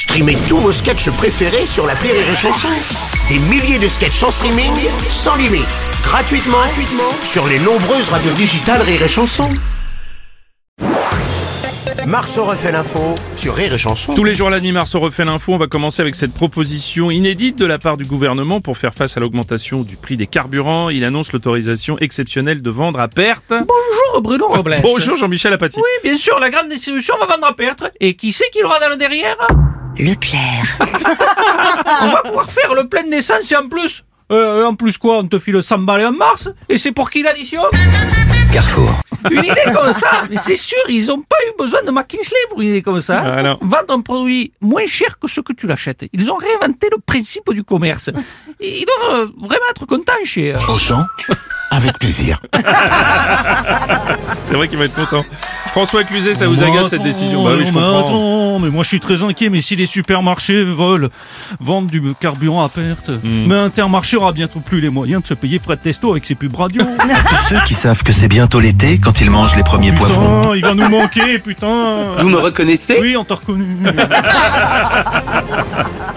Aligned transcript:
Streamez 0.00 0.38
tous 0.48 0.56
vos 0.56 0.72
sketchs 0.72 1.10
préférés 1.10 1.66
sur 1.66 1.86
la 1.86 1.92
Rire 1.92 2.14
et 2.14 2.34
Chanson. 2.34 2.68
Des 3.28 3.38
milliers 3.50 3.78
de 3.78 3.86
sketchs 3.86 4.22
en 4.22 4.30
streaming, 4.30 4.72
sans 5.10 5.36
limite, 5.36 5.66
gratuitement, 6.02 6.56
gratuitement 6.56 7.12
sur 7.22 7.46
les 7.46 7.58
nombreuses 7.58 8.08
radios 8.08 8.32
digitales 8.32 8.80
Rire 8.80 9.02
et 9.02 9.08
Chanson. 9.08 9.46
Marceau 12.06 12.44
refait 12.44 12.72
l'info 12.72 13.14
sur 13.36 13.54
Rire 13.54 13.74
et 13.74 13.78
Chanson. 13.78 14.14
Tous 14.14 14.24
les 14.24 14.34
jours 14.34 14.48
à 14.48 14.52
la 14.52 14.60
nuit, 14.60 14.72
Marceau 14.72 15.00
refait 15.00 15.26
l'info. 15.26 15.52
On 15.52 15.58
va 15.58 15.66
commencer 15.66 16.00
avec 16.00 16.14
cette 16.14 16.32
proposition 16.32 17.10
inédite 17.10 17.58
de 17.58 17.66
la 17.66 17.76
part 17.76 17.98
du 17.98 18.06
gouvernement 18.06 18.62
pour 18.62 18.78
faire 18.78 18.94
face 18.94 19.18
à 19.18 19.20
l'augmentation 19.20 19.82
du 19.82 19.96
prix 19.96 20.16
des 20.16 20.26
carburants. 20.26 20.88
Il 20.88 21.04
annonce 21.04 21.30
l'autorisation 21.34 21.98
exceptionnelle 21.98 22.62
de 22.62 22.70
vendre 22.70 23.00
à 23.00 23.08
perte. 23.08 23.50
Bonjour 23.50 24.22
Bruno 24.22 24.48
Robles. 24.48 24.78
Bonjour 24.82 25.18
Jean-Michel 25.18 25.52
Apathy. 25.52 25.76
Oui, 25.76 26.08
bien 26.08 26.16
sûr, 26.16 26.38
la 26.38 26.48
grande 26.48 26.70
distribution 26.70 27.16
va 27.20 27.26
vendre 27.26 27.46
à 27.46 27.54
perte. 27.54 27.84
Et 28.00 28.14
qui 28.14 28.32
c'est 28.32 28.48
qui 28.48 28.64
aura 28.64 28.80
dans 28.80 28.88
le 28.88 28.96
derrière? 28.96 29.36
Leclerc. 29.98 30.78
On 32.02 32.08
va 32.08 32.22
pouvoir 32.24 32.50
faire 32.50 32.74
le 32.74 32.88
plein 32.88 33.04
d'essence 33.04 33.50
et 33.52 33.56
en 33.56 33.68
plus... 33.68 34.04
Euh, 34.32 34.64
en 34.64 34.74
plus 34.76 34.96
quoi, 34.96 35.18
on 35.18 35.26
te 35.26 35.40
file 35.40 35.60
100 35.60 35.78
balles 35.78 36.06
en 36.06 36.12
mars 36.12 36.48
Et 36.68 36.78
c'est 36.78 36.92
pour 36.92 37.10
qui 37.10 37.20
l'addition? 37.20 37.62
Carrefour. 38.52 38.88
Une 39.28 39.42
idée 39.42 39.54
comme 39.74 39.92
ça 39.92 40.22
Mais 40.30 40.36
c'est 40.36 40.54
sûr, 40.54 40.78
ils 40.88 41.10
ont 41.10 41.20
pas 41.20 41.34
eu 41.48 41.52
besoin 41.58 41.82
de 41.82 41.90
McKinsey 41.90 42.36
pour 42.48 42.60
une 42.60 42.68
idée 42.68 42.80
comme 42.82 43.00
ça. 43.00 43.20
Ah. 43.26 43.56
Vendre 43.60 43.92
un 43.92 44.00
produit 44.02 44.52
moins 44.60 44.86
cher 44.86 45.18
que 45.18 45.26
ce 45.26 45.40
que 45.40 45.52
tu 45.52 45.66
l'achètes. 45.66 46.04
Ils 46.12 46.30
ont 46.30 46.36
réinventé 46.36 46.86
le 46.92 46.98
principe 47.04 47.52
du 47.52 47.64
commerce. 47.64 48.10
Ils 48.60 48.86
doivent 48.86 49.30
vraiment 49.36 49.66
être 49.68 49.84
contents 49.84 50.12
chez... 50.22 50.54
euh, 50.54 50.58
Auchan, 50.68 51.04
avec 51.70 51.98
plaisir. 51.98 52.40
C'est 54.44 54.54
vrai 54.54 54.68
qu'il 54.68 54.78
va 54.78 54.84
être 54.86 54.94
content. 54.94 55.24
François 55.70 56.02
Cluzet, 56.02 56.34
ça 56.34 56.48
vous 56.48 56.60
agace 56.64 56.88
cette 56.88 57.02
décision? 57.04 57.44
Bah 57.44 57.52
oui, 57.56 57.60
je 57.64 57.66
mais 57.72 57.74
comprends. 57.80 58.00
attends, 58.00 58.58
mais 58.58 58.70
moi 58.70 58.82
je 58.82 58.88
suis 58.88 58.98
très 58.98 59.22
inquiet. 59.22 59.50
Mais 59.50 59.60
si 59.62 59.76
les 59.76 59.86
supermarchés 59.86 60.64
veulent 60.64 61.10
vendre 61.60 61.88
du 61.88 62.02
carburant 62.20 62.64
à 62.64 62.68
perte, 62.68 63.10
Hmm. 63.10 63.46
mais 63.46 63.54
Intermarché 63.54 64.16
aura 64.16 64.32
bientôt 64.32 64.58
plus 64.60 64.80
les 64.80 64.88
moyens 64.90 65.22
de 65.22 65.28
se 65.28 65.34
payer 65.34 65.58
Fred 65.60 65.80
Testo 65.80 66.10
avec 66.10 66.24
ses 66.26 66.34
pubs 66.34 66.54
radio. 66.56 66.82
Tous 67.28 67.36
ceux 67.48 67.60
qui 67.66 67.74
savent 67.74 68.02
que 68.02 68.12
c'est 68.12 68.28
bientôt 68.28 68.58
l'été 68.60 68.98
quand 68.98 69.20
ils 69.20 69.30
mangent 69.30 69.54
les 69.56 69.62
premiers 69.62 69.92
poivrons. 69.92 70.40
putain, 70.42 70.56
il 70.56 70.62
va 70.62 70.74
nous 70.74 70.88
manquer, 70.88 71.38
putain. 71.38 72.16
Vous 72.18 72.28
me 72.28 72.38
reconnaissez? 72.38 72.98
Oui, 73.00 73.16
on 73.16 73.24
t'a 73.24 73.34
reconnu. 73.36 73.64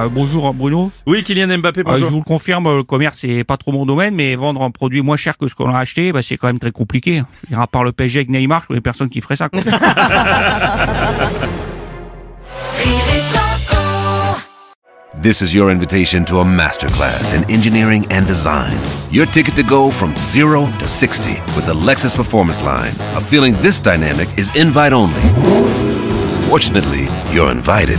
Ah, 0.00 0.06
bonjour 0.08 0.54
Bruno. 0.54 0.92
Oui, 1.06 1.24
Kylian 1.24 1.58
Mbappé, 1.58 1.80
je 1.80 1.84
bonjour. 1.84 2.10
vous 2.10 2.18
le 2.18 2.22
confirme, 2.22 2.76
le 2.76 2.84
commerce 2.84 3.18
c'est 3.18 3.42
pas 3.42 3.56
trop 3.56 3.72
mon 3.72 3.84
domaine, 3.84 4.14
mais 4.14 4.36
vendre 4.36 4.62
un 4.62 4.70
produit 4.70 5.02
moins 5.02 5.16
cher 5.16 5.36
que 5.36 5.48
ce 5.48 5.56
qu'on 5.56 5.74
a 5.74 5.78
acheté, 5.78 6.12
bah, 6.12 6.22
c'est 6.22 6.36
quand 6.36 6.46
même 6.46 6.60
très 6.60 6.70
compliqué. 6.70 7.16
Je 7.16 7.18
veux 7.18 7.48
dire, 7.48 7.60
à 7.60 7.66
part 7.66 7.82
le 7.82 7.90
PSG 7.90 8.20
avec 8.20 8.28
Neymar, 8.28 8.62
je 8.62 8.66
connais 8.68 8.80
personne 8.80 9.08
qui 9.08 9.20
ferait 9.20 9.34
ça. 9.34 9.48
Quoi. 9.48 9.60
This 15.20 15.42
is 15.42 15.52
your 15.52 15.68
invitation 15.68 16.24
to 16.26 16.38
a 16.38 16.44
masterclass 16.44 17.34
in 17.34 17.42
engineering 17.50 18.06
and 18.12 18.24
design. 18.28 18.78
Your 19.10 19.26
ticket 19.26 19.56
to 19.56 19.64
go 19.64 19.90
from 19.90 20.14
zero 20.16 20.68
to 20.78 20.86
60 20.86 21.30
with 21.56 21.66
the 21.66 21.74
Lexus 21.74 22.14
Performance 22.14 22.62
Line. 22.62 22.92
A 23.16 23.20
feeling 23.20 23.54
this 23.54 23.80
dynamic 23.80 24.28
is 24.38 24.54
invite 24.54 24.92
only. 24.92 25.20
Fortunately, 26.48 27.08
you're 27.34 27.50
invited. 27.50 27.98